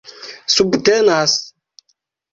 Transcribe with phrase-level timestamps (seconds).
[0.55, 1.31] subtenas